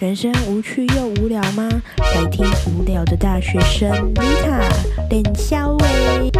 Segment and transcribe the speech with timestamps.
[0.00, 1.68] 人生无趣又无聊吗？
[1.98, 4.60] 来听无聊的大学生妮塔
[5.10, 6.30] 练肖喂。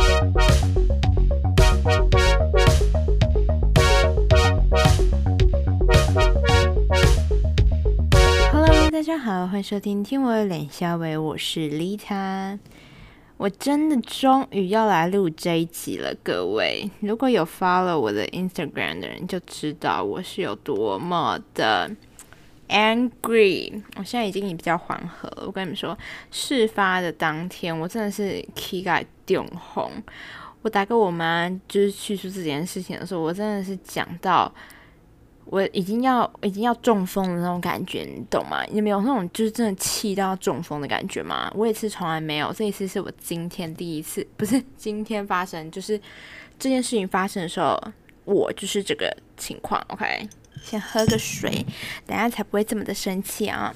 [8.53, 12.57] Hello，大家好，欢迎收听听我的脸肖喂，我是丽塔。
[13.39, 16.89] 我真的终于要来录这一集了，各位。
[17.01, 21.91] 如果有 follow 我的 Instagram 的人就知道我是有多么的
[22.69, 23.83] angry。
[23.97, 25.45] 我现在已经比较缓和了。
[25.47, 25.97] 我跟你们说，
[26.31, 29.91] 事发的当天，我真的是气盖顶红。
[30.63, 34.53] 我打给我妈，就是叙述这件事情的时候，我真的是讲到。
[35.51, 38.63] 我已经要已经要中风的那种感觉，你懂吗？
[38.71, 41.51] 你没有那种就是真的气到中风的感觉吗？
[41.55, 45.99] 我也是从来没有，这一次是我今天第一次，不是今天发生，就是
[46.59, 47.83] 这件事情发生的时候，
[48.27, 49.83] 我就是这个情况。
[49.89, 50.29] OK，
[50.63, 51.65] 先喝个水，
[52.07, 53.75] 等下才不会这么的生气啊。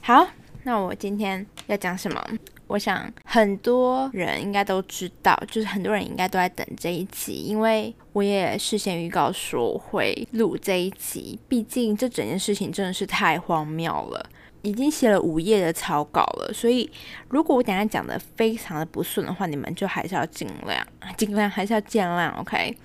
[0.00, 0.26] 好，
[0.64, 2.24] 那我今天要讲什么？
[2.66, 11.38] 我想很多人应该都知道，就是很多人应该都在等这一集，因为我也事先预告说会录这一集。
[11.48, 14.28] 毕竟这整件事情真的是太荒谬了，
[14.60, 16.90] 已经写了五页的草稿了，所以
[17.30, 22.76] 如果我等下讲的非常的不顺的话，你们就还是要尽量尽量还是要见谅，OK。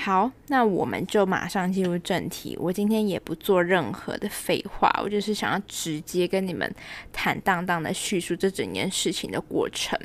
[0.00, 2.56] 好，那我们就马上进入正题。
[2.60, 6.72] 我今天也不做任何的废话，我就是想要直接跟你们
[7.12, 9.98] 坦荡荡的叙述这整件事情的过程。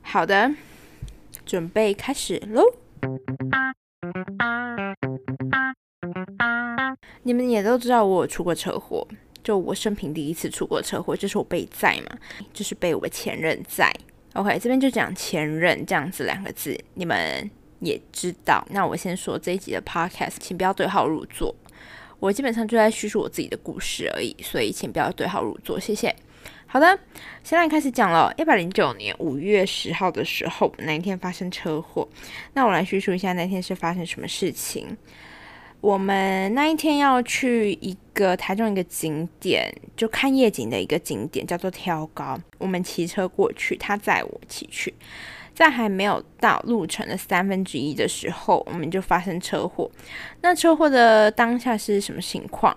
[0.00, 0.50] 好的，
[1.44, 2.64] 准备开始喽。
[7.22, 9.06] 你们也都知道我有出过车祸，
[9.44, 12.16] 就我生平第一次出过车祸，就是我被载嘛，
[12.54, 13.94] 就是被我前任载。
[14.32, 17.48] OK，这边就讲前任这样子两个字，你们。
[17.84, 21.54] 也知道，那我先说这一集的 podcast，请不要对号入座。
[22.20, 26.14] 我基本上就在叙述我自己的故事而已，所以请不要对号入座，谢谢。
[26.66, 26.98] 好的，
[27.42, 28.32] 现在开始讲了。
[28.36, 32.08] 一百零九年五月十号的时候，那一天发生车祸。
[32.54, 34.96] 那我来叙述一下那天是发生什么事情。
[35.80, 42.36] 我们那一天要去一个台中一个景点，就看夜景的一个景点，叫做挑高。
[42.58, 44.94] 我们骑车过去，他载我骑去。
[45.54, 49.88] 在还没有到路程的三分之一的时候，我们就发生车祸。
[50.40, 52.76] 那车祸的当下是什么情况？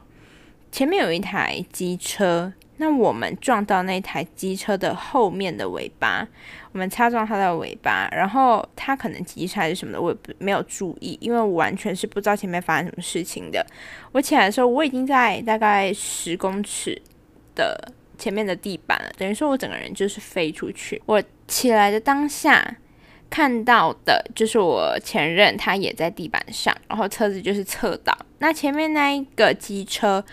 [0.72, 6.28] 前面有一台机车，那我们撞到那台机车的后面的尾巴，
[6.72, 13.66] 我们擦撞它的尾巴，然后它可能急刹还是什么的，我也没有注意，因为我完全是不知道前面发生什么事情的。
[14.12, 17.02] 我起来的时候，我已经在大概十公尺
[17.56, 17.94] 的。
[18.18, 21.02] 前面的地板了，等于说我整个人就是飞出去。
[21.06, 22.78] 我起来的当下
[23.30, 28.18] 看到的就是我前任，他也在地板上，然后车子就是侧倒。
[28.40, 30.24] 那前面那一个机车，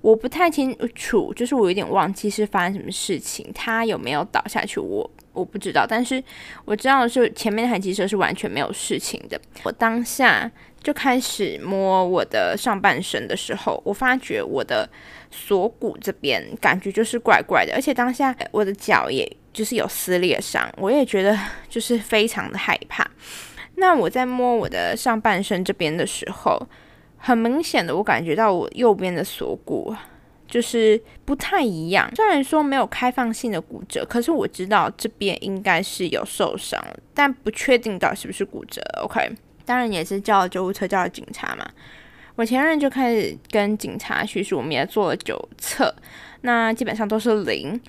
[0.00, 5.86] 我不太清楚，就是我有点忘记是发生什么事情，他有没有倒下去，我我不知道。
[5.88, 6.22] 但是
[6.64, 9.40] 我知道是前面那台机车是完全没有事情的。
[9.64, 10.50] 我当下
[10.82, 14.88] 就开始摸我的上半身的时候，我发觉我的。
[15.36, 21.36] 锁骨这边感觉就是怪怪的，而且当下我的脚也就是有撕裂伤，我也觉得
[21.68, 23.04] 就是非常的害怕。
[23.76, 26.64] 那我在摸我的上半身这边的时候，
[27.18, 29.92] 很明显的我感觉到我右边的锁骨
[30.46, 32.08] 就是不太一样。
[32.14, 36.80] 虽然说没有开放性的骨折，可是我知道这边应该是有受伤，
[37.12, 38.80] 但不确定到底是不是骨折。
[39.02, 39.28] OK，
[39.64, 41.68] 当然也是叫救护车，叫警察嘛。
[42.36, 45.94] 我前任就开始跟警察叙述，我们也做了九测，
[46.40, 47.80] 那基本上都是零，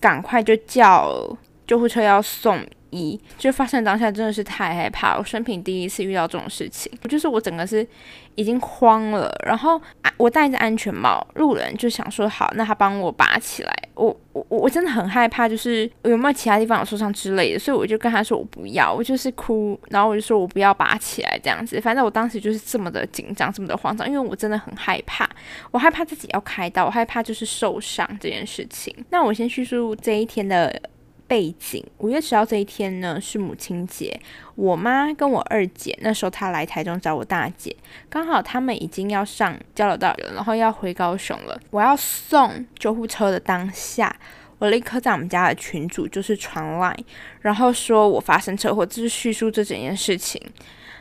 [0.00, 2.66] 赶快就叫救护车要送。
[2.90, 7.86] 一就发生当下真的是太害怕，我生平第一次遇到这种事情，我就是我整个是
[8.34, 9.80] 已经慌了，然后
[10.16, 25.28] 我戴着安全帽，路人就想说好，那他帮我拔起来，我我我真的很害怕，就是有没有其他地方有受伤之类的，所以我就跟他说我不要，我就是哭，然后我就说我不要拔起来这样子，反正我当时就是这么的紧张，这么的慌张，因为我真的很害怕，
[25.70, 28.94] 我害怕自己要开刀，我害怕就是受伤这件事情。
[29.10, 30.80] 那我先叙述这一天的。
[31.26, 34.20] 背景五月十号这一天呢是母亲节，
[34.54, 37.74] 我妈跟我二姐那时候她来台中找我大姐，
[38.08, 41.60] 刚好他们已经要上交流道了，然后要回高雄了。
[41.70, 44.14] 我要送救护车的当下，
[44.58, 46.96] 我立刻在我们家的群主就是传来，
[47.40, 50.40] 然后说我发生车祸，就是叙述这整件事情。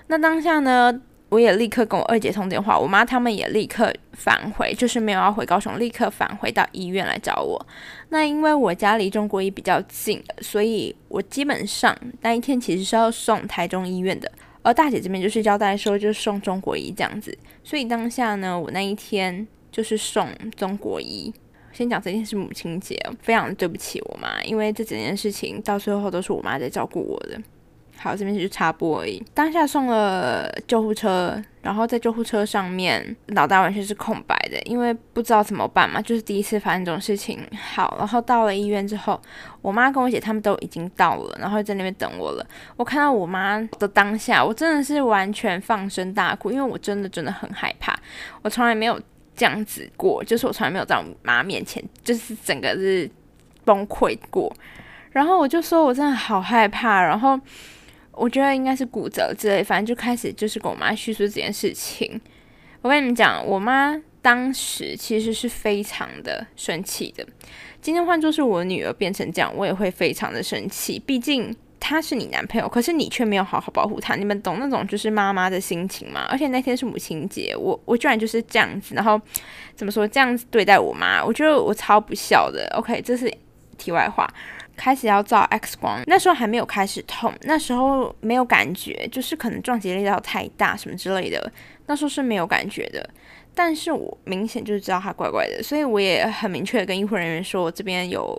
[0.08, 1.02] 那当下呢？
[1.30, 7.66] 我也立刻跟我二姐通电话，我妈他们也立刻返回，就是没有要回高雄，立刻返回到医院来找我。
[8.10, 14.32] 那因为我家离中国医比较近，所以我基本上那一天其实是要送台中医院的，
[14.62, 17.38] 而大姐这边就是交代说就是送中国医这样子。
[17.64, 21.34] 所以当下呢，我那一天就是送中国医。
[21.74, 27.38] 先讲这件事，母亲节，非常对不起我妈，因为这整件事情到最后都是我妈在照顾我的。
[27.98, 29.24] 好，这边就插播而已。
[29.34, 37.40] 当下送了救护车，然后在救护车上面，脑袋完全是空白的，因为不知道怎么办嘛，就是第一次发生这种事情。
[37.74, 39.20] 好，然后到了医院之后，
[39.62, 42.46] 我妈跟我姐他们都已经到了，然后在那边等我了。
[42.78, 47.98] 我看到我妈的当下，我真的是完全放声大哭，因为我真的真的很害怕，
[48.44, 49.02] 我从来没有
[49.36, 53.10] 这样子过，就是我从来没有在我妈面前，就是整个是
[53.64, 54.54] 崩溃过。
[55.10, 57.40] 然后我就说我真的好害怕，然后。
[58.16, 62.20] 我觉得应该是骨折之类，反正就开始就是跟我妈叙述这件事情。
[62.82, 67.26] 我跟你们讲，我妈当时其实是非常的生气的。
[67.82, 71.00] 今天换作是我女儿变成这样，我也会非常的生气。
[71.00, 74.16] 毕竟他是你男朋友，可是你却没有好好保护他。
[74.16, 76.26] 你们懂那种就是妈妈的心情吗？
[76.30, 79.20] 而且那天是母亲节，我我居然就是这样子，然后
[79.76, 81.24] 怎么说这样子对待我妈？
[81.24, 82.68] 我觉得我超不孝的。
[82.76, 83.32] OK，这是
[83.78, 84.28] 题外话。
[84.76, 91.52] 开始要照 X 光，那时候还没有开始痛，那时候没有感觉，就是可能撞击力道太大什么之类的，
[91.88, 93.10] 那时候是没有感觉的。
[93.58, 98.38] 但是我明显就是知道它怪怪的，所以我也很明确的跟医护人员说我，这边有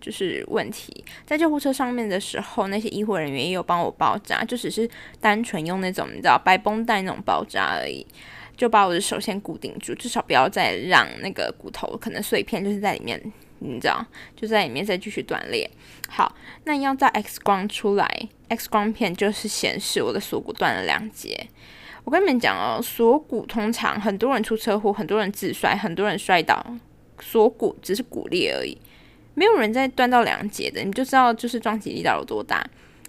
[0.00, 1.04] 就是问题。
[1.24, 4.88] 在救护车上面的时候，那些医护人员也有帮我包扎，就只是
[5.20, 8.04] 单纯用那种你知道白绷带那种包扎而已，
[8.56, 13.20] 就把我的手先固定住，至少不要再让那个骨头可能碎片就是在里面。
[13.66, 15.68] 你知道，就在里面再继续断裂。
[16.08, 16.34] 好，
[16.64, 21.48] 那要照 X 光出来，X 光片就是显示我的锁骨断了两节。
[22.04, 26.64] 我跟你们讲哦，锁骨通常很多人出车祸，很多人自摔，很多人摔倒，
[27.20, 28.78] 锁骨只是骨裂而已，
[29.34, 32.64] 没有人再断到两节的，你就知道就是撞击力道有多大。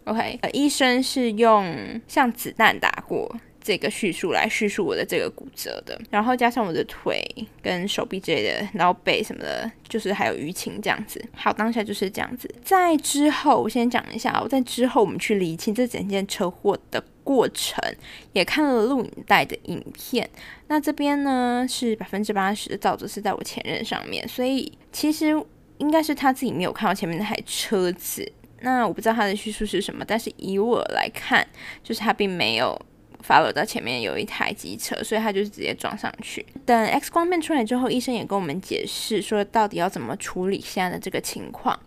[0.05, 3.35] OK，医生是用像子弹打过。
[3.67, 7.21] 这个叙述来叙述我的这个骨折的，然后加上我的腿
[7.61, 11.21] 跟手臂之类的，然后背什么的，就是还有淤青这样子。
[11.35, 12.49] 好，当下就是这样子。
[12.63, 17.83] 在之后，我先讲一下，我在之后我们去理清这整件车祸的过程，
[18.31, 20.29] 也看了录影带的影片。
[20.69, 25.35] 那这边呢是百分之八十的照着是在我前任上面，所以其实
[25.79, 28.31] 应该是他自己没有看到前面那台车子。
[28.61, 31.45] 那我不知道他的叙述是什么，但是以我来看，
[31.83, 32.79] 就是他并没有。
[33.27, 36.45] 发了到前面有一台机车，所以他就是直接撞上去。
[36.65, 41.77] 等 X 光片出来之后，医生也跟我们解释说，到底要怎么处理现在的这个情况，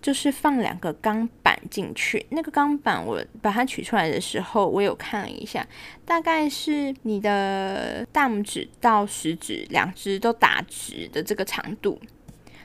[0.00, 2.26] 就是放两个钢板进去。
[2.30, 5.64] 那个钢板我把它取出来的时候，我有看了一下，
[6.04, 12.00] 大概是你的大拇指到食指两只都打直的这个长度，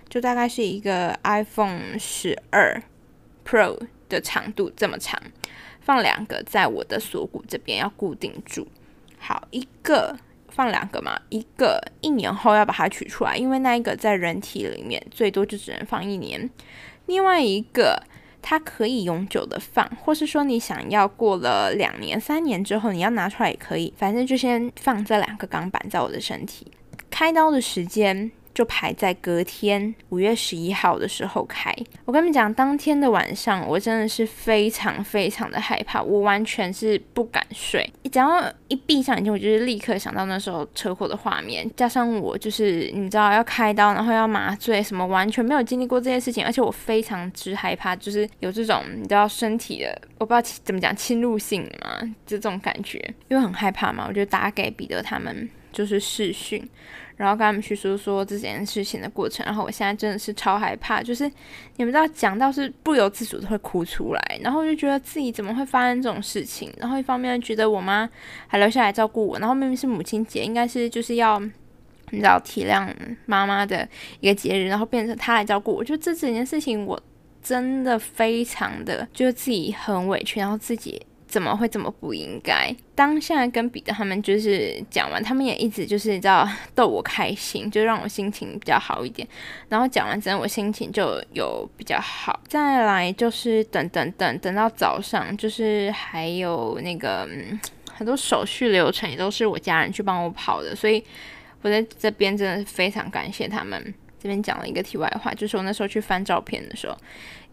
[0.10, 2.82] 就大概是一个 iPhone 十二
[3.46, 3.80] Pro
[4.10, 5.22] 的长度这么长。
[5.88, 8.68] 放两个在我的锁骨这边要固定住，
[9.18, 10.14] 好，一个
[10.50, 16.50] 放两个嘛，一个一年后要把它取出来，因为那一个在人体里面最多就只能放一年。
[17.06, 18.04] 另外一个
[18.42, 26.70] 它可以永久的放，或是说你想要过了两年、三年之后你要拿出来也可以，反正就先放这两个钢板在我的身体。
[27.10, 28.30] 开刀的时间。
[28.58, 31.72] 就排在隔天五月十一号的时候开。
[32.06, 37.88] 我跟你们讲，当天的晚上，我真的是非常非常的害怕，我完全是不敢睡。
[38.02, 52.98] 你只要一闭上眼睛，我就是立刻想到那时候车祸的画面，加上我就是你知道要开刀，然后要麻醉什么，完全没有经历过这件事情，而且我非常之害怕，就是有这种你知道身体的，我不知道怎么讲侵入性嘛，就这种感觉，
[53.28, 56.68] 因为很害怕嘛，我就打给彼得他们，就是视讯。
[57.18, 61.30] 然后跟他们去说说这件事情的过程，然后我现在真的是超害怕，就是
[61.76, 68.08] 你们知道讲到是不由自主的会哭出来，然后就觉得自己怎么会发生这种事情，然后一方面觉得我妈
[68.46, 71.40] 还留下来照顾我，然后明明是母亲节，应该是就是要
[72.12, 72.88] 你知道体谅
[73.26, 73.88] 妈妈的
[74.20, 77.02] 一个节日，然后变成她来照顾我，就这整件事情我
[77.42, 81.02] 真的非常的觉得自己很委屈，然后自己。
[81.28, 82.74] 怎么会这么不应该？
[82.96, 89.28] 当下跟彼得他们就是讲完，他们也一直就是你知道逗我开心，就让我心情比较好一点。
[89.70, 92.40] 然后讲完之后，我心情就有比较好。
[92.48, 97.28] 再来就是等等等等到早上，就是还有那个
[97.94, 101.04] 很多手续流程也都是我家人去帮我跑的，所以
[101.62, 103.94] 我在这边真的是非常感谢他们。
[104.20, 106.98] 这边讲了一个题外话，就是我那时候去翻照片的时候。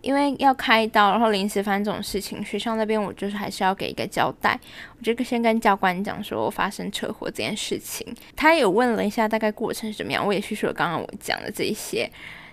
[0.05, 4.59] 因为要开刀，然后临时发生这种事情，学校那边我就是还是要给一个交代。
[4.99, 8.07] 我就先跟教官讲说我发生车祸这件事情，
[8.37, 12.09] 他有问了一下大概过程是怎么样，我也叙述了刚刚我讲的这一些。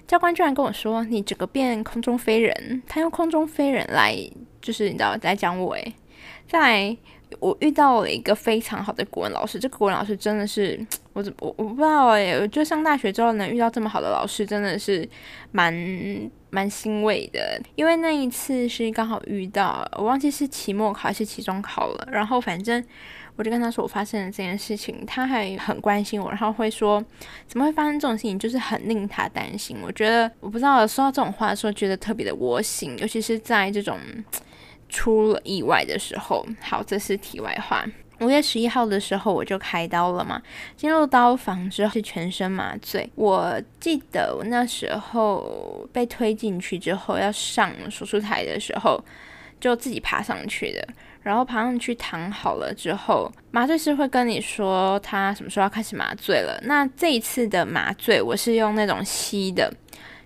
[0.07, 4.17] 教官居然跟我说你整个变空中飞人，他用空中飞人来
[4.61, 5.93] 就是你知道在讲我诶，
[6.47, 6.95] 在
[7.39, 10.79] 我遇到了一个非常好的国文老师，这个国文老师真的是
[11.13, 15.07] 我怎我我不知道哎，我就上大学之后能遇到这么好的老师，真的是
[15.51, 15.73] 蛮
[16.49, 17.61] 蛮欣慰的。
[17.75, 22.83] 因为那一次是刚好遇到，我忘记是期末考还是期中考了，然后反正
[23.35, 27.03] 我就跟他说我发生了这件事情，他还很关心我，然后会说
[27.47, 29.77] 怎么会发生这种事情，就是很令他担心。
[29.83, 33.97] 我觉得我不知道说到这种话的时候，觉得特别的窝心，尤其是在这种。
[34.91, 37.83] 出了意外的时候，好，这是题外话。
[38.19, 40.39] 五月十一号的时候，我就开刀了嘛。
[40.77, 43.09] 进入刀房之后是全身麻醉。
[43.15, 49.03] 我记得我那时候被推进去之后，要上手术台的时候，
[49.59, 50.87] 就自己爬上去的。
[51.23, 56.59] 然后爬上去躺好了之后，麻醉师会跟你说他什么时候要开始麻醉了。
[56.63, 59.71] 那这一次的麻醉，我是用那种吸的。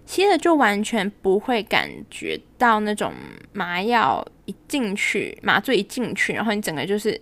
[0.05, 3.11] 吸了就完全不会感觉到那种
[3.53, 7.19] 麻药一进去，麻醉一进去，然后你整个就是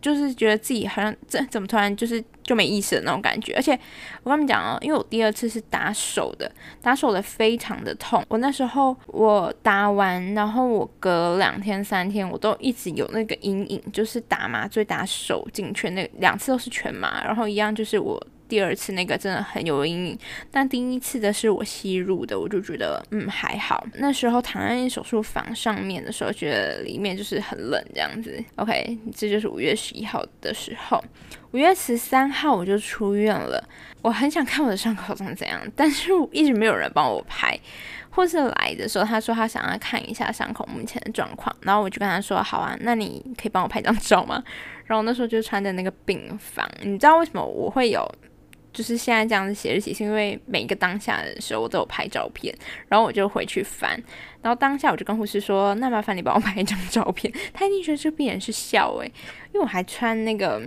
[0.00, 3.54] 就是觉得自己好像这怎么突然就是就没意识的那种感觉。
[3.54, 3.78] 而且
[4.24, 6.50] 我跟你们讲哦，因为我第二次是打手的，
[6.82, 8.24] 打手的非常的痛。
[8.28, 18.20] 我那时候我打完，然后我隔两天三天，我都一直有那个阴影，就是打麻醉打手进去那两次都是全麻，然后一样就是我。
[18.48, 20.18] 第二次那个真的很有阴影，
[20.50, 23.86] 但第一次的是我吸入的，我就觉得嗯还好。
[23.94, 28.42] 那时候躺在手术房上面的时候，觉得里面就是很冷这样子。
[28.56, 31.02] OK，这就是五月十一号的时候，
[31.52, 33.62] 五月十三号我就出院了。
[34.02, 37.58] 我很想看我的伤口长怎样，但是一直没有人帮我拍。
[38.10, 44.40] 或是来的时候，他说他想要看一下伤口目前的状况，然后我就跟他说好啊，那你可以帮我拍张照吗？
[44.84, 48.08] 然后那时候就穿的那个病房，你知道为什么我会有？
[48.74, 52.54] 就是现在这样子写日记，是因为每一个当下的时候我都有拍照片，
[52.88, 53.92] 然后我就回去翻，
[54.42, 59.06] 然后当下我就跟护士说：“那麻烦你帮我拍一张照片。”他一定觉得这病人是笑诶，
[59.54, 60.60] 因为我还穿那个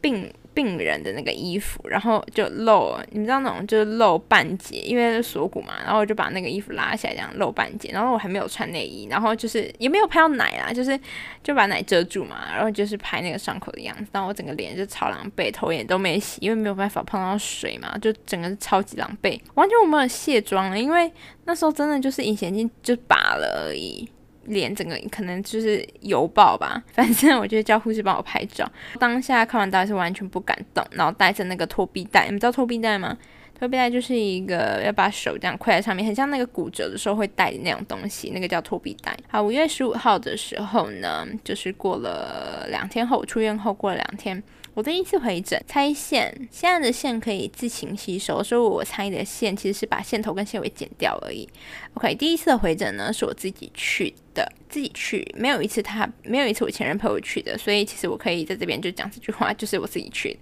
[0.00, 0.32] 病。
[0.58, 10.98] 病人的那个衣服，然后就露，你们知道那种就是露半截，因为锁骨嘛，然后我就把那个衣服拉下来，这样露半截，然后我还没有穿内衣，然后就是也没有拍到奶啊，就是
[11.44, 21.08] 就把奶遮住嘛，然后就是拍那个伤口的样子，然后我整个脸就超狼狈，头也都没洗，因为没有办法碰到水嘛，就整个是超级狼狈，完全我没有卸妆了，因为
[21.44, 24.08] 那时候真的就是隐形镜就拔了而已。
[24.48, 28.70] 脸整个可能就是油爆吧，反正我就叫护士帮我拍照。
[28.98, 33.16] 当下看完刀是完全不敢动，然后带着那个托臂带，你们知道托臂带吗？
[33.58, 39.16] 托臂带就是一个要把手这样跪在上面，很像那个骨折的时候会带的那种东西，那个叫托臂带。
[39.28, 44.42] 好，五月十五号的时候呢，就是过了两天后出院后过了两天。
[44.74, 51.48] 我第一次回诊拆线，现在的线可以自行吸收，所以我拆的线其实是把线头跟线尾剪掉而已。
[51.94, 60.38] OK，第一次的回诊呢是我自己去的，自己去，没有一次他没有一次我前任陪我去的，所以其实我可以在这边就讲这句话，就是我自己去。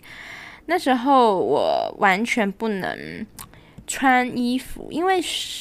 [0.66, 3.26] 那时候我完全不能
[3.87, 5.18] 穿衣服，因为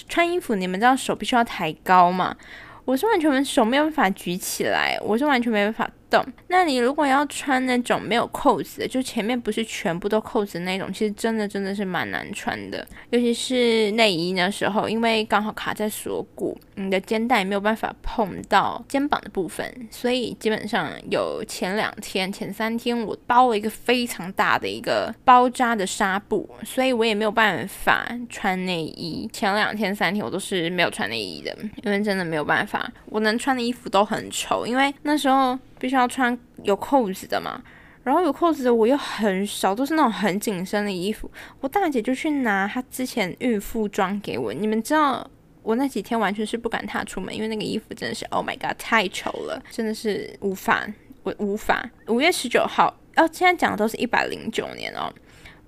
[0.09, 2.35] 穿衣服你们知道手必须要抬高嘛，
[2.83, 5.89] 我是完全手没有办法举起来，我是完全没办法。
[6.09, 12.85] 懂那你如果要穿那种没有扣子的，就前面不是全部都扣子那种，其实真的真的是蛮难穿的。
[13.09, 29.29] 尤其是内衣的时候，因为刚好卡在锁骨，你的肩带没有办法碰到肩膀的部分，所以基本上有前两天、前三天我包了一个非常大的一个包扎的纱布，所以我也没有办法穿内衣。
[29.33, 35.57] 前两天、三天我都是没有穿内衣的，因为真的没有办法，我能穿的衣服都很丑，因为那时候。
[35.79, 37.61] 必须要穿有扣子的嘛，
[38.03, 41.29] 然后有扣子的我又很少，都是那种很紧身的衣服。
[41.59, 45.29] 我大姐就去拿她之前孕妇装给我，你们知道
[45.63, 50.85] 我那几天完全是不敢踏出门，因为那个衣服真的是 Oh my God 太丑了，真的是无法，
[51.23, 51.89] 我无法。
[52.07, 55.11] 五月十九号，哦，现在讲的都是一百零九年哦。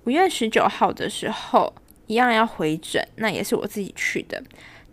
[0.04, 1.74] 五月十九号的时候，
[2.06, 4.42] 一样要回诊，那也是我自己去的。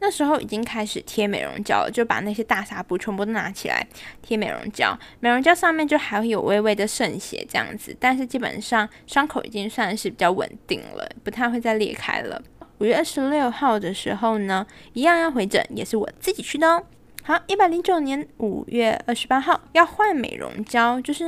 [0.06, 3.84] 那时候已经开始贴美容胶了，就把那些大纱布全部都拿起来
[4.22, 4.96] 贴美容胶。
[5.20, 12.40] 美容胶上面就还会有微微的渗血这样子，但是基本上伤口已经算是比较稳定了，不太会再裂开了。
[12.78, 16.84] 五月二十六号的时候呢，一样要回诊，也是我自己去的哦。
[17.24, 21.24] 好，一百零九年五月二十八号要换美容胶，就是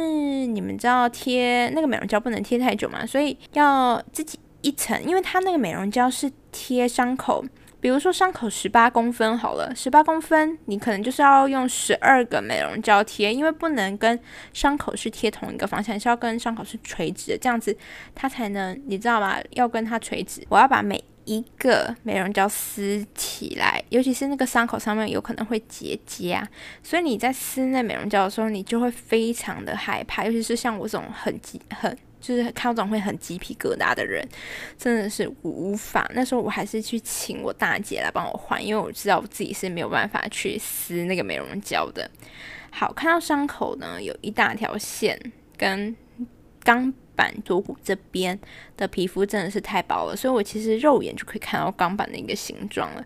[0.46, 7.44] 你们知道贴那个美容胶不能贴太久嘛，所以要自己一层，因为它那个美容胶是贴伤口。
[7.88, 14.20] 比如说伤口十八公分好了，十八公分，你可能就是要用十二个美容胶贴，因为不能跟
[14.52, 17.74] 伤口是贴同一个方向，是要跟伤口是垂直的，这样子
[18.14, 19.38] 它才能，你知道吗？
[19.52, 20.46] 要跟它垂直。
[20.50, 26.46] 我要把每一个美容胶撕起来，尤其是那个伤口上面有可能会结痂，
[26.84, 34.28] 所以你在撕那美容胶的时候，你就会非常的害怕，尤其是像我这种很急很就是看到会很鸡皮疙瘩的人，
[34.78, 36.10] 真的是无法。
[36.14, 42.10] 那时候我还是去请我大姐来帮我换，因为我知道我自己是没有办法去撕那个美容胶的。
[42.72, 45.20] 好，看到伤口呢，有一大条线
[45.58, 45.96] 跟
[46.64, 46.94] 钢。
[47.18, 48.40] 板左骨这边
[48.78, 53.04] 的皮肤真的是太薄了，所以我其实肉眼就可以看到钢板的一个形状了。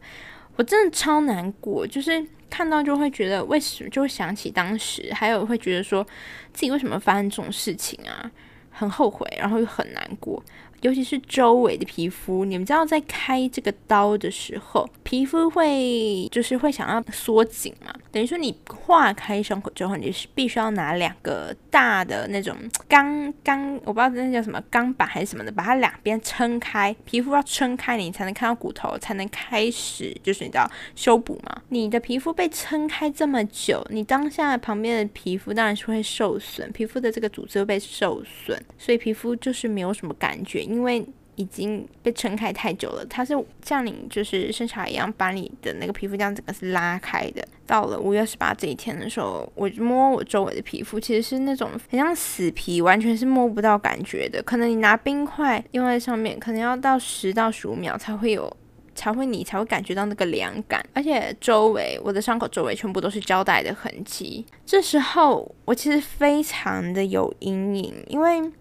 [0.58, 6.06] 我真的超难过，就是看到就会觉得为什么，就会想起当时，还有会觉得说
[6.51, 8.30] 自己为什么发生这种事情啊，
[8.72, 10.44] 很后悔，然后又很难过。
[10.81, 17.93] 尤其是周围的皮肤，你们知道在开这个刀的时候，皮肤会就是会想要缩紧嘛？
[18.11, 22.57] 等于说你划开伤口之后，你是必须要拿两个大的那种
[22.88, 31.61] 钢钢，我不知道那叫什么钢板还是什么的，把它两边撑开，皮肤要撑开，你才能看到骨头，才能开始就是你知道修补嘛。
[31.69, 40.65] 你的皮肤被撑开这么久，你当下旁边的皮肤当然是会受损，皮肤的这个组织会被受损，所以皮肤就是没有什么感觉。
[40.72, 47.46] 因为已经被撑开太久了，它是像你就是生小孩一样，把你的那个皮肤这样整个是拉开的。
[47.66, 54.44] 到了五月十八这一天的时候，我摸我周围的皮肤，其实是那种很像死皮，完全是摸不到感觉的。
[54.44, 58.56] 可能你拿冰块用在上面，可能要到十到十五秒才会有，
[58.94, 60.86] 才会你才会感觉到那个凉感。
[60.94, 64.46] 而且周围我的伤口周围全部都是胶带的痕迹。
[64.66, 68.51] 这时候我其实非常的有阴影，因为。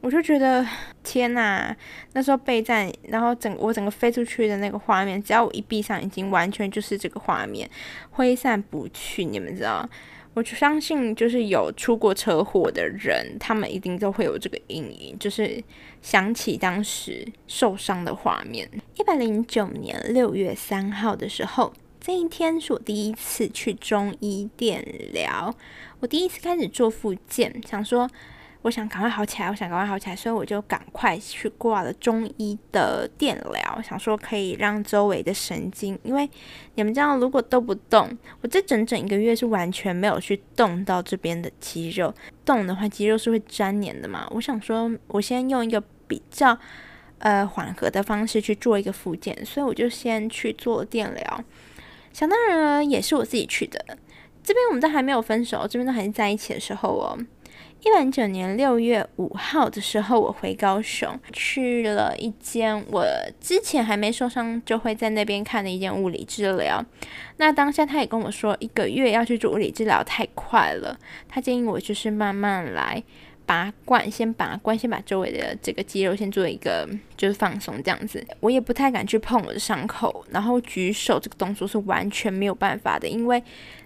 [0.00, 0.64] 我就觉得
[1.02, 1.74] 天呐，
[2.12, 7.68] 那时候备战，然后整我整个飞出去的那个画面，只要我一闭上眼睛，完全就是这个画面，
[8.10, 9.24] 挥散不去。
[9.24, 9.86] 你们知道，
[10.34, 15.62] 我就相信，就是有出过车祸的人，他们一定都会有这个阴影，就是
[16.00, 18.70] 想起当时受伤的画面。
[18.94, 25.52] 一百零九年六月三号的时候，这一天是我第一次去中医电疗，
[25.98, 28.08] 我第一次开始做复健，想说。
[28.68, 36.28] 我想赶快好起来，我想赶快好起来，所以我就赶快去挂了中医的电疗，想说可以让周围的神经，因为
[36.74, 38.06] 你们知道，如果都不动，
[38.42, 42.14] 我这整整一个月是完全没有去动到这边的肌肉，
[42.44, 44.28] 动的话肌肉是会粘连的嘛。
[44.32, 46.58] 我想说，我先用一个比较
[47.20, 51.44] 呃缓和的方式去做一个复健，所以我就先去做电疗。
[52.12, 53.82] 想当然了也是我自己去的，
[54.42, 57.18] 这边我们都还没有分手，这边都还是在一起的时候哦。
[57.80, 63.06] 一零九年六月五号的时候，我回高雄去了一间我
[63.40, 66.84] 之前还没受伤就会在那边看的一间物理治疗。
[67.36, 73.00] 那当下他也跟我说，一个月要去做物理治疗太快了，他建议我就是慢慢来
[73.46, 76.86] 拔罐，先拔罐，先把周围的这个肌肉先做一个
[77.16, 78.26] 就是放松这样子。
[78.40, 83.40] 我也不太敢去碰我的伤口，然后举手这个动作是完全没有办法的，因为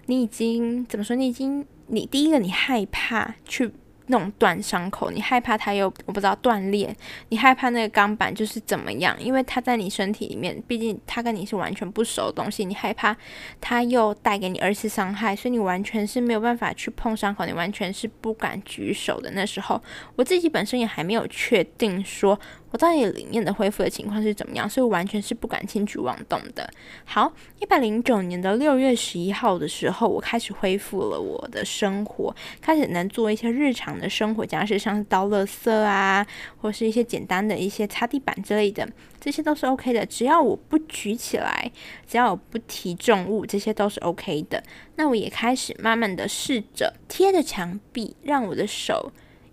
[0.06, 1.14] 你已经怎么说？
[1.14, 3.70] 你已经你第一个你害怕去。
[4.12, 6.94] 那种断伤口，你害怕它又我不知道断裂，
[7.30, 9.16] 你害怕那个钢板就是怎么样？
[9.18, 13.16] 因为它在你身体里面，毕竟它跟你是完全不熟的东西，你害怕
[13.58, 19.30] 它又带给你二次伤害，所以你完全是没有办法去碰伤口，你完全是不敢举手的。
[19.30, 19.82] 那时候
[20.16, 22.38] 我自己本身也还没有确定说。
[22.72, 24.68] 我到底里面的恢复的情况是怎么样？
[24.68, 26.68] 所以完全是不敢轻举妄动的。
[27.04, 36.26] 好，一百零九年的六月十一号的时候，我开始恢复了我的生活，开始能做一些日常的生活家事，像是倒垃圾啊，
[36.60, 38.88] 或是一些简单的一些擦地板之类的，
[39.20, 40.06] 这些都是 OK 的。
[40.06, 41.70] 只要我不举起来，
[42.06, 44.62] 只要我不提重物，这些都是 OK 的。
[44.96, 49.12] 那我也开始慢慢的试着贴着墙壁，让我的手。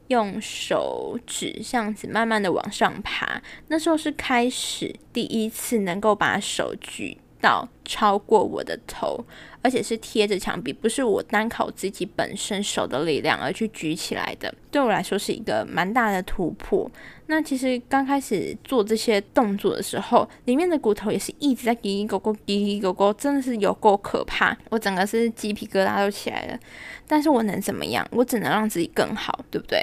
[0.10, 9.24] 用手指这样子慢慢的往上爬，那时候是开始第一次能够把手举到超过我的头，
[9.62, 14.54] 而且是贴着墙壁，不是我单靠自己本身手的力量而去举起来的。
[14.69, 16.89] 对我来说是一个蛮大的突破。
[17.28, 26.60] 那其实刚开始做这些动作的时候，里面的骨头也是一直在叽叽咕咕，叽叽咕咕，真的是有够可怕，我整个是鸡皮疙瘩都起来了。
[27.08, 28.06] 但是我能怎么样？
[28.12, 29.80] 我只能让自己更好，对不对？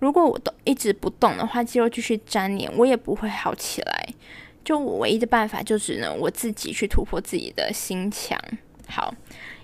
[0.00, 4.08] 如果我都一直不动的话，肌肉继续粘连，我也不会好起来。
[4.64, 8.38] 就我唯一的办法，就只能我自己去突破自己的心墙。
[8.88, 9.14] 好，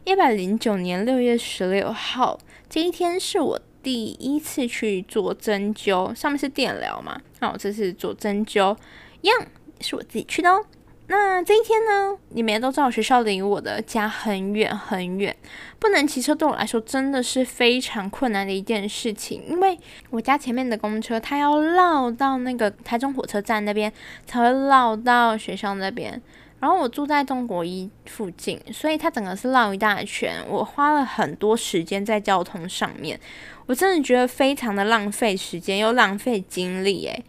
[0.05, 2.39] 一百零九年六月十六号
[2.71, 7.21] 这一天是我第一次去做针灸，上面是电疗嘛？
[7.41, 8.77] 那我这次做针灸，
[9.21, 9.47] 一样
[9.81, 10.65] 是我自己去的哦。
[11.09, 15.35] 那这一天呢，你们也都知道，学校离我的家很远很远，
[15.79, 19.79] 不能骑车对我来说真的是非常困难的一件事情，因为
[20.11, 23.93] 我家前面的公车，它要绕到那个台中火车站那边，
[24.27, 26.21] 才会绕到学校那边。
[26.59, 33.21] 然后我住在中国一附近，所以它整个是绕一大圈，我花了很多时间在交通上面，
[33.67, 37.25] 我真的觉得非常的浪费时间又浪费精力，诶，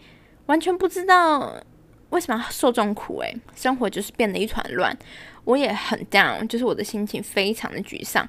[0.47, 1.61] 完全不知道。
[2.09, 3.19] 为什么要受这种苦？
[3.19, 4.95] 诶，生活就是变得一团乱，
[5.43, 8.27] 我也很 down，就是我的心情非常的沮丧。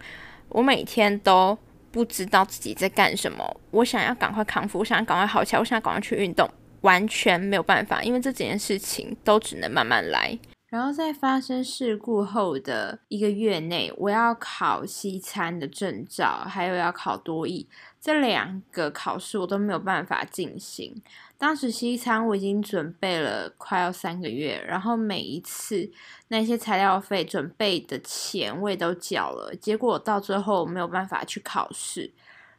[0.48, 1.56] 我每天都
[1.90, 3.60] 不知道自己在干什么。
[3.70, 6.48] 我想要赶快康复，我想要赶快好起来，我想要赶快去运动，
[6.80, 10.38] 完全没有办法，因为这几件事情都只能慢慢来。
[10.68, 17.66] 然后在发生事故后的一个月内，我要考西餐的证照，还有要考多艺，
[17.98, 20.94] 这两个考试我都没有办法进行。
[21.38, 25.90] 当时西餐我已经准备了快要三个月，然后每一次
[26.28, 32.12] 那些材料费、准备的钱我也都缴了，结果到最后没有办法去考试。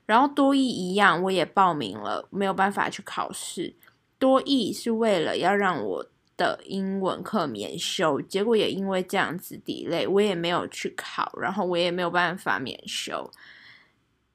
[0.05, 3.75] 然后多艺一样，我也报名了，没有办法去考试。
[4.17, 6.05] 多艺是为了要让我。
[6.39, 13.29] 的英文课免修，结果也因为这样子抵赖我也没有去考，然后我也没有办法免修。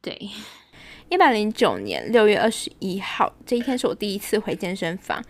[0.02, 0.28] 对，
[1.14, 5.22] 一百零九年六月二十一号这一天是我第一次回健身房，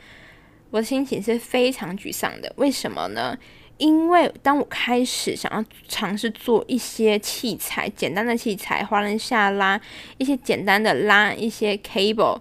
[0.70, 2.50] 我的心情是非常沮丧的。
[2.56, 3.36] 为什么呢？
[3.76, 9.78] 因为当我开始想要尝试做一些器材，简单的器材，滑轮下拉，
[10.16, 12.38] 一些简单的拉一些 cable，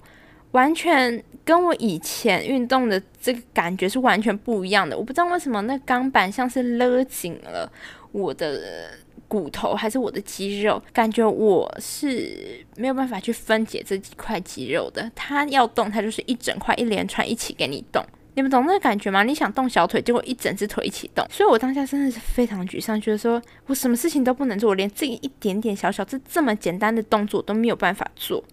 [0.51, 1.21] 完全。
[1.45, 4.97] 跟我以前运动的这个感觉是完全不一样的。
[4.97, 7.69] 我不知道为什么那钢板像是勒紧了
[8.13, 8.91] 我的
[9.33, 15.11] 骨头，还是我的肌肉，感觉我是没有办法去分解这几块肌肉的。
[15.15, 18.05] 它要动，它就是一整块一连串一起给你动。
[18.35, 19.23] 你们懂那个感觉吗？
[19.23, 21.25] 你想动小腿，结果一整只腿一起动。
[21.31, 28.43] 所以我当下真的是非常沮丧，觉得说我什么事情都不能做，我连这一点点小小这这么简单的动作都没有办法做。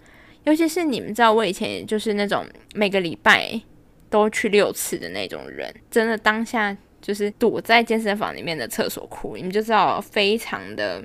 [0.44, 2.42] 尤其是你们知道，我以前就是那种
[2.74, 3.60] 每个礼拜
[4.08, 11.02] 都去六次的那种人，真的当下就是躲在健身房里面的厕所哭，你们就知道非常的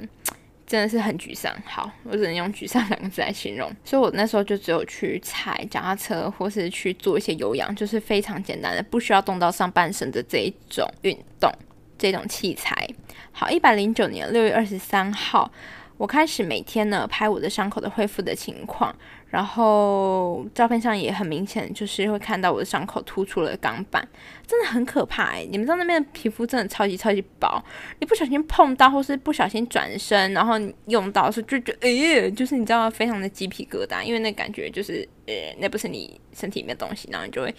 [0.67, 1.55] 真的是很沮丧。
[1.65, 3.71] 好，我只能用沮丧 两个字来形容。
[3.83, 11.51] 所以我那时候就只有去踩脚踏车，或是去做一些有氧，就是非常简单的，不需要动到上半身的这一种运动，
[11.97, 12.87] 这种器材。
[13.31, 15.51] 好，一百零九年六月二十三号。
[15.97, 18.93] 我开始每天呢拍我的伤口的恢复的情况，
[19.29, 24.07] 然后照片上也很明显，就是会看到我的伤口突出了钢板，
[24.47, 25.45] 真的很可怕哎！
[25.49, 27.61] 你们知道那边的皮肤真的超级超级薄，
[27.99, 30.53] 你不小心碰到或是不小心转身，然后
[30.87, 37.53] 用到是就就哎，就是你知道非常的鸡皮疙瘩，因为那感觉就是呃那不是你身体里面的东西，然后你就会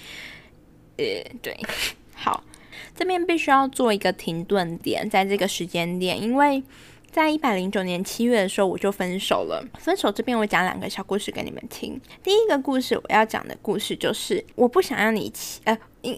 [0.97, 1.05] 呃
[1.43, 1.55] 对，
[2.15, 2.43] 好，
[2.95, 6.63] 这边必须要做一个停顿点，在这个时间点，因为。
[7.17, 9.67] 在一百零九年七月的时候，我就分手了。
[9.79, 11.99] 分手这边，我讲两个小故事给你们听。
[12.23, 15.79] 第一个故事，我要讲的故事就是，我不想让你骑，呃，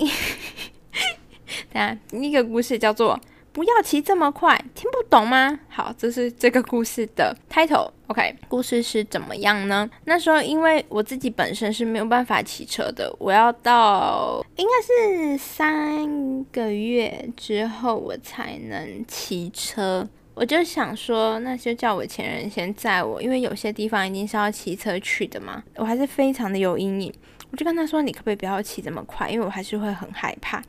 [1.72, 3.16] 下，第一个故事叫做
[3.54, 5.60] “不要骑这么快”，听不懂吗？
[5.68, 7.92] 好，这是这个故事的 title。
[8.08, 9.88] OK，故事是怎么样呢？
[10.04, 20.08] 那时候因为我自己本身是没有办法骑车的，我要到应该是三个月之后，我才能骑车。
[20.38, 25.60] 我就想说，那就叫我前任先载我，因为有些地方一定是要骑车去的嘛。
[25.74, 27.12] 我还是非常的有阴影，
[27.50, 29.28] 我就跟他说：“你可不可以不要骑这么快？
[29.28, 30.62] 因为我还是会很害怕。”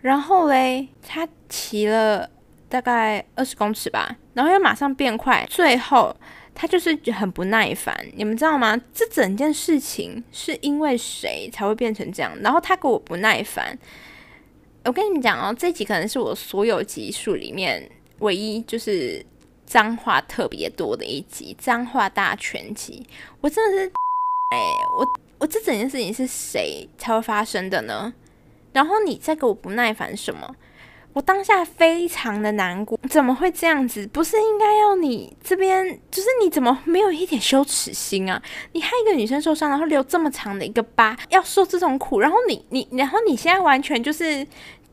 [0.00, 2.26] 然后嘞，他骑了
[2.70, 6.16] 大概二十公尺吧，然后又马上变快，最后
[6.54, 7.94] 他就是很不耐烦。
[8.16, 8.74] 你们知道吗？
[8.94, 12.32] 这整件事情是因为谁才会变成这样？
[12.40, 13.78] 然后他给我不耐烦。
[14.84, 17.86] 我跟你们讲哦，这集可能是我所有集数里面。
[18.20, 19.24] 唯一就是
[19.66, 23.04] 脏话特别多的一集，脏话大全集。
[23.40, 23.86] 我真的是，
[24.50, 24.58] 哎，
[24.98, 25.06] 我
[25.38, 28.12] 我这整件事情是谁才会发生的呢？
[28.72, 30.54] 然后你再给我不耐烦什么？
[31.12, 34.06] 我当下非常的难过，怎么会这样子？
[34.08, 38.42] 不是应该要你这边，就是你怎么没有一点羞耻心啊？
[38.72, 44.46] 你害一个女生受伤，然后留这么长的一个疤，要受这种苦，然后你你，然后你现在完全就是。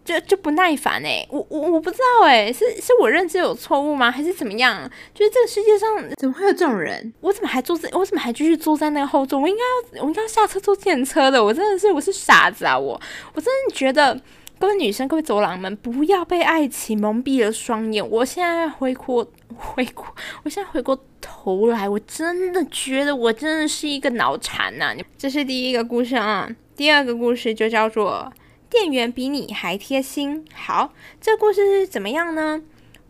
[0.04, 4.90] 就就不耐烦哎，我我我不知道哎，是是我认知有错误吗，还是怎么样？
[5.14, 7.14] 就是这个世界上怎么会有这种人？
[7.22, 7.88] 我怎么还坐在？
[7.94, 9.40] 我怎么还继续坐在那个后座？
[9.40, 9.62] 我应该
[9.98, 11.44] 要我应该要下车坐电车的。
[11.44, 12.78] 我真的是我是傻子啊！
[12.78, 13.00] 我
[13.36, 14.20] 我真的觉得
[14.58, 18.08] 各位女生、各位走廊们，不要被爱情蒙蔽了双眼。
[18.10, 20.06] 我现在回过回过，
[20.44, 24.96] 我现在回过头来，我真的觉得我真的是一个脑残呐！
[25.16, 28.32] 这是第一个故事啊，第二个故事就叫做。
[28.72, 30.46] 店员比你还贴心。
[30.54, 32.62] 好，这故事是怎么样呢？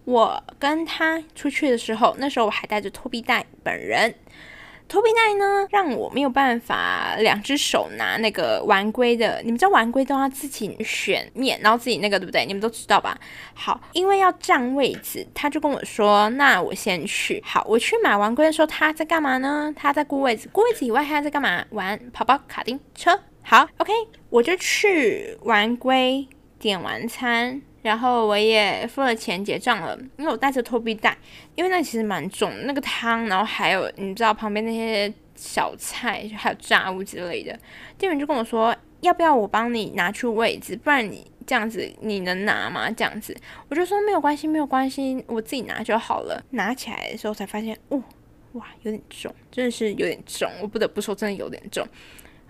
[0.05, 4.15] 我跟他出去的时候，那时候我还带着托比袋本人。
[4.87, 9.39] 托比袋呢，让我没有办法两只手拿那个玩龟的。
[9.43, 12.43] 你们知道玩龟都要自己选面，然后自己那个对不对？
[12.45, 13.17] 你们都知道吧？
[13.53, 19.71] 好，因为要占位置，他就跟我说：“那我先去。”好，我去买玩龟的时候，他在干嘛呢？
[19.77, 20.49] 他在顾位置。
[20.51, 21.63] 顾位置以外，他在干嘛？
[21.69, 23.17] 玩跑跑卡丁车。
[23.43, 23.91] 好，OK，
[24.29, 26.27] 我就去完龟
[26.59, 27.61] 点完餐。
[27.81, 31.17] 然后我也付了钱结账了，因为我带着托比袋，
[31.55, 37.59] 因为那其实蛮重，那个汤，然后还有你知道旁边那些小菜，还有炸物之类的，
[37.97, 42.91] 店员就跟我说，要不要我帮你拿去位置，不然你这样子你能拿吗？
[42.91, 43.35] 这样子，
[43.67, 46.39] 我就说没有关系，没有关系，我自己拿就好了。
[46.51, 48.03] 拿起来的时候才发现，哦，
[48.51, 51.83] 哇，有点重，真的是有点重，我不得不说，真的有点重。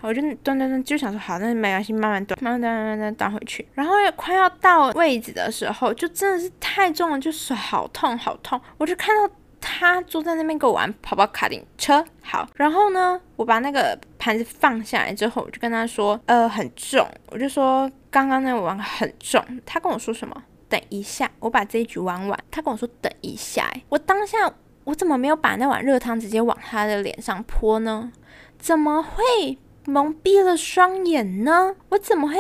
[0.02, 3.68] 我就端端端，就想说好，那没关系，慢慢端，慢慢端，慢慢端回去。
[3.74, 8.60] 然后快要到位置的时候，就真的是太重了，就手好痛好痛。
[8.78, 12.04] 我就看到他坐在那边跟我玩跑跑卡丁车。
[12.22, 17.08] 好，然后呢，我把那个盘子放下来之后，我就跟他说，呃，很重。
[17.28, 19.44] 我就说刚刚那碗很重。
[19.66, 20.44] 他跟我说什么？
[20.68, 22.40] 等一下，我把这一局玩完。
[22.50, 23.70] 他跟我说等一下。
[23.90, 24.52] 我当下
[24.84, 28.12] 我怎么没有把那碗热汤直接往他的脸上泼呢？
[28.58, 29.58] 怎么会？
[29.92, 31.76] 蒙蔽了双眼呢？
[31.90, 32.36] 我怎么会？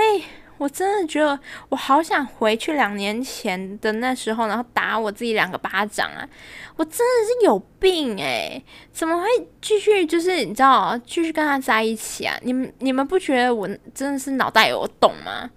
[0.57, 1.37] 我真的觉得
[1.69, 6.21] 我好想回去两年前的那时候，然后打我自己两个巴掌啊！
[6.77, 9.27] 我真的是有病诶，怎么会
[9.59, 12.37] 继续就是你知道继续跟他在一起啊？
[12.43, 15.49] 你们你们不觉得我真的是脑袋有洞吗？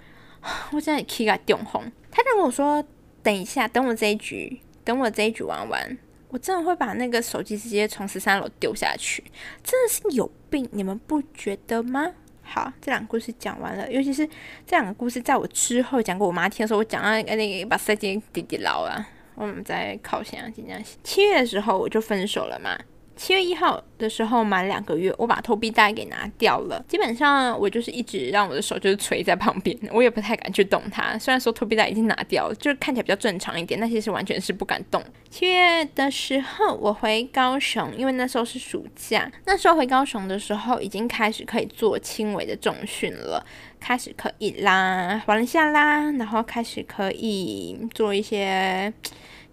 [0.73, 2.83] 我现在气个电红，他就跟我说
[3.23, 5.99] ：“等一下，等我这一局，等我这一局玩完。”
[6.35, 9.23] 我真的会把那个手机直接从十三楼丢下去，
[9.63, 12.11] 真的是有病，你们不觉得吗？
[12.43, 14.27] 好，这两个故事讲完了，尤其是
[14.67, 22.77] 这两个故事，在我之后讲给我妈听的时候，我讲到那个把塞进弟弟牢了，我们在靠前啊，今年七月的时候我就分手了嘛。
[23.17, 26.85] 七月一号的时候，满两个月，我把头皮带给拿掉了。
[26.89, 31.17] 基本上，我就是一直让我的手就是垂在旁边，我也不太敢去动它。
[31.19, 35.03] 虽然说头皮带已经拿掉了，就是看起来比较正常一点，但其实完全是不敢动。
[35.31, 39.31] 七月的时候，我回高雄，因为那时候是暑假。
[39.47, 43.45] 那时候回高雄的时候，已经开始可以做轻微的重训了，
[43.81, 48.93] 开始可以拉完了下拉，然后开始可以做一些。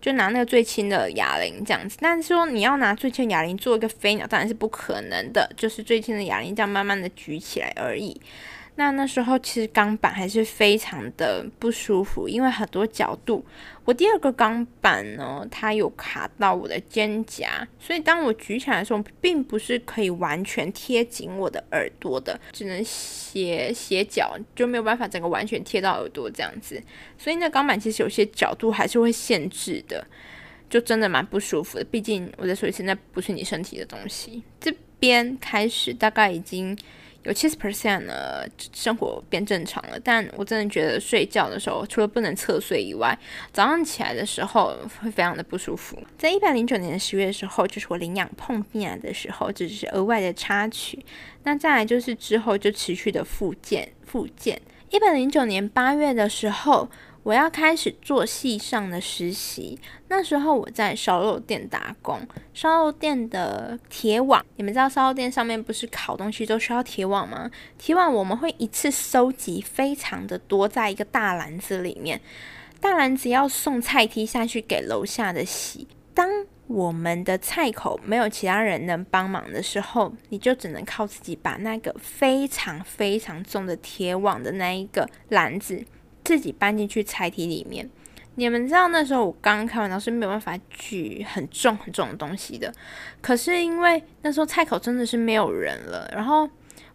[0.01, 8.19] 就拿那个最轻的哑铃这样子，但是说你要拿最轻哑铃做一个飞鸟，当然是不可能的，就是最轻的哑铃这样慢慢的举起来而已。
[8.75, 13.45] 那那时候其实钢板还是非常的不舒服，因为很多角度。
[13.83, 17.45] 我第二个钢板呢，它有卡到我的肩胛，
[17.79, 26.81] 所以当我举起来的时候，并不是可以完全贴紧我的耳朵的，只能斜斜角，就没有办法整个完全贴到耳朵这样子。
[27.17, 30.03] 所以那钢板其实有些角度还是会限制的，
[30.69, 31.83] 就真的蛮不舒服的。
[31.83, 34.41] 毕竟我在说，现在不是你身体的东西。
[34.59, 36.75] 这边开始大概已经。
[37.23, 39.99] 有七十 percent 呢，生活变正常了。
[40.03, 43.17] 但我真的觉得睡觉的时候，除了不能侧睡以外，
[43.53, 45.97] 早上起来的时候会非常的不舒服。
[46.17, 51.05] 在一百零九年十月的时候，就是我领养碰面的时候，这只是额外的插曲。
[51.43, 54.61] 那再来就是之后就持续的复健，复健。
[54.89, 56.89] 一百零九年八月的时候。
[57.23, 62.19] 我要开始做戏上的实习，那时候我在烧肉店打工，
[62.53, 67.51] 烧肉店的铁网，你们知道烧肉店上面不是烤东西都需要铁网吗？
[67.77, 72.19] 铁网我们会一次收集非常的多，在一个大篮子里面，
[72.79, 75.87] 大篮子要送菜梯下去给楼下的洗。
[76.15, 76.27] 当
[76.65, 85.85] 我们的菜口没有其他人能帮忙的时候，你就只能靠自己把那个非常非常重的铁网的那一个篮子。
[86.23, 87.89] 自己搬进去菜体里面，
[88.35, 92.73] 你们知道那时候我刚刚开完刀是没有办法举很重很重的东西的。
[93.21, 96.49] 可是因为那时候菜口真的是没有人了，然后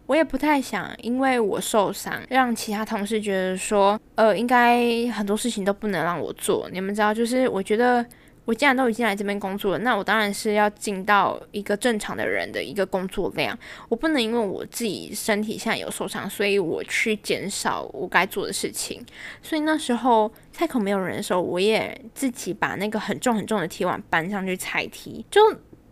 [0.06, 6.68] 我也不太想因为我受伤让其他同事觉得说，呃，应该很多事情都不能让我做。
[6.72, 8.04] 你们知道，就是我觉得。
[8.46, 13.59] 我既然都已经来这边工作了，那我当然是要尽到一个正常的人的一个工作量。
[13.88, 19.04] 我不能因为我自己身体现在有受伤，所以我去减少我该做的事情。
[19.42, 25.26] 所以那时候菜口没有人的时候，我也自己把那个很重很重的铁碗搬上去踩踢。
[25.30, 25.40] 就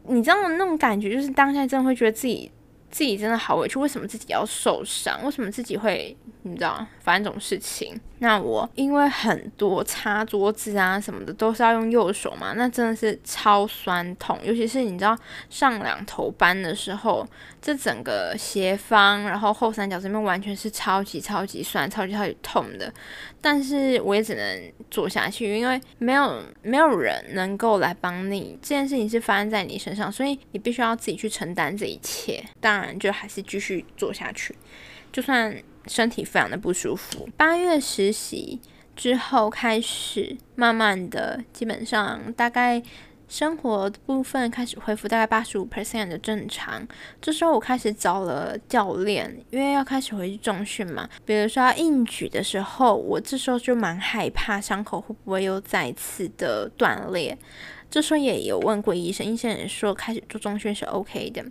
[0.06, 2.50] 你知道那种感觉，就是当下真的会觉得自己
[2.94, 5.20] 自己真的好委屈，为什么自己要受伤？
[5.24, 8.00] 为什么自己会你知道发生这种事情？
[8.20, 15.18] 那我因为很多擦桌子啊什么的都是要用右手嘛，那真的是超酸痛，尤其是你知道
[15.50, 17.26] 上两头班的时候，
[17.64, 22.92] 这整个斜方然后后三角这边完全是超级超级酸、超级超级痛的。
[23.40, 32.44] 但是我也只能做下去，因为没有没有人能够来帮你，这件事情是发生在你身上，所以你必须要自己去承担这一切。
[32.60, 34.54] 当然，就还是继续做下去，
[35.10, 37.26] 就算身体非常的不舒服。
[37.34, 38.60] 八月实习
[38.94, 42.82] 之后开始，慢慢的，基本上大概。
[43.28, 46.86] 生活部分开始恢复，大概八十五 percent 的正常。
[47.20, 51.08] 这时候我开始找了教练，因为要开始回去重训嘛。
[51.24, 57.36] 比如说要硬举的时候，我这时候就蛮害怕伤口会不会又再次的断裂。
[57.94, 61.44] 这时候也有问过医生，医生也说开始做重训是 OK 的。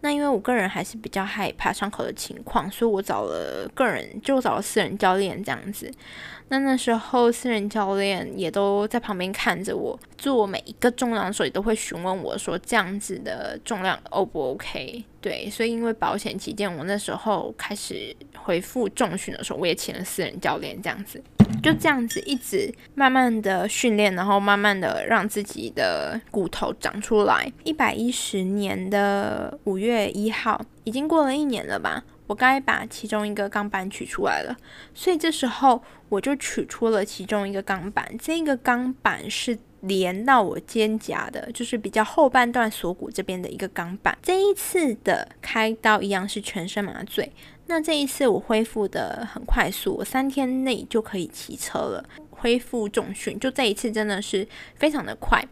[0.00, 5.92] 那因为我个人还是比较害怕伤口的情况，所以我找了个人，就找了私人教练这样子。
[6.48, 15.04] 那那时候私人教练也都在旁边看着我做每一个重量的时候，也都会询问我说这样子的重量 O 不 OK？
[15.20, 21.22] 对，所以因为保险起见，我那时候开始恢复重训的时候，我也请了私人教练这样子，
[21.62, 27.52] 就这样子一直慢慢的训练，然后慢慢的让自己的骨头长出来。
[27.64, 32.02] 一百一十年的五月一号，已经过了一年了吧？
[32.26, 34.56] 我该把其中一个钢板取出来了，
[34.94, 38.08] 所以这时候我就取出了其中一个钢板。
[38.18, 44.16] 这个钢板是连到我肩胛的，就是比较后半段锁骨这边的一个钢板。
[44.22, 47.32] 这一次的开刀一样是全身麻醉，
[47.66, 53.38] 那这一次我恢复的很快速，我三天内就可以骑车了，恢复重训。
[53.38, 55.42] 就这一次真的是非常的快。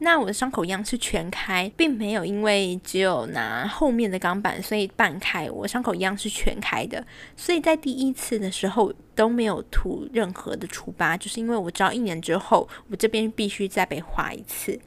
[0.00, 5.50] 那我的伤口一样是全开，并没有因为只有拿后面的钢板，所以半开。
[5.50, 7.04] 我伤口一样是全开的，
[7.36, 14.78] 所以在第一次的时候都没有涂任何的除疤，就是因为我知道一年之后我这边必须再被划一次。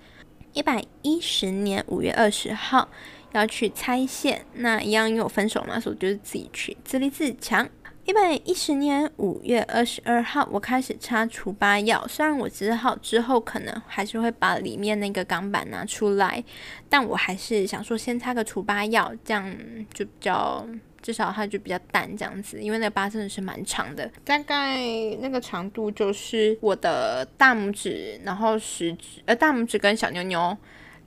[0.53, 2.87] 一百一十年五月二十号
[3.33, 7.67] 要去拆线，那一样因为我分手嘛，所以就是自己去自立自强。
[8.03, 12.05] 一百一十年五月二十二号，我开始擦除疤药。
[12.07, 16.43] 虽然我知道之后可能还是会把里面那个钢板拿出来，
[16.89, 19.55] 但我还是想说先擦个除疤药，这样
[19.93, 20.67] 就比较
[21.01, 22.59] 至少它就比较淡这样子。
[22.59, 24.79] 因为那个疤真的是蛮长的，大概
[25.19, 30.57] 那个长度就是我的大拇指，然后食指呃大拇指跟小妞妞。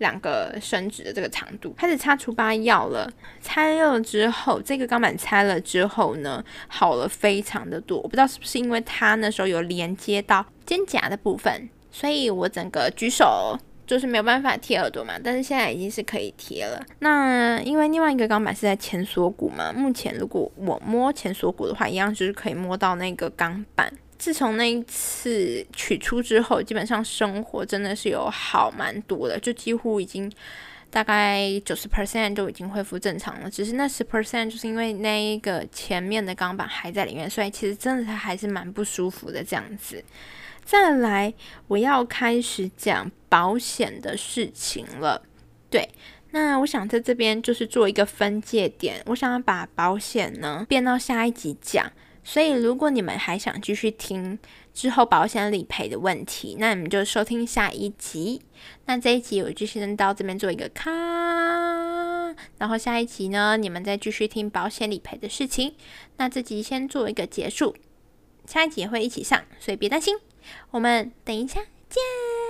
[0.05, 3.11] 两个伸直的这个长度，开始擦除疤药了。
[3.41, 7.97] 拆了之后，这个钢板拆了之后呢，好了非常的多。
[8.01, 15.15] 我不知道是不是因为它那时候有连接到肩胛的部分，所以我整个举手就是没有办法贴耳朵嘛。
[15.25, 16.85] 但是现在已经是可以贴了。
[16.99, 23.91] 那因为另外一个钢板是在前锁骨嘛，目前如果我摸前锁骨的话，一样就是可以摸到那个钢板。
[24.19, 30.31] 自从那一次取出之后，基本上生活真的是有好蛮多的，就几乎已经
[30.91, 33.51] 大概九十 percent 都已经恢复正常了。
[33.51, 40.03] 只是那十 percent 就是因为那一个前面的钢板还在里面，所以其实真的它还是蛮不舒服的这样子。
[40.65, 41.35] 再来，
[41.67, 45.23] 我要开始讲保险的事情了。
[45.69, 45.89] 对，
[46.31, 51.91] 那我想在这边就是做一个分界点，我想要把保险呢变到下一集讲。
[52.25, 54.39] 所以，如果你们还想继续听
[54.73, 58.41] 之后保险理赔的问题，那你们就收听下一集。
[58.87, 60.91] 那这一集我就先到这边做一个卡，
[62.59, 65.75] 然后下一集呢，你们再继续听保险理赔的事情。
[66.17, 67.77] 那这集先做一个结束，
[68.47, 70.17] 下一集也会一起上，所以别担心。
[70.71, 72.44] 我们等一下见。